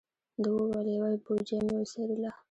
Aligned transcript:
ده 0.41 0.49
و 0.53 0.57
ویل: 0.71 0.87
یوه 0.95 1.11
بوجۍ 1.25 1.57
مې 1.65 1.73
وڅیرله. 1.79 2.31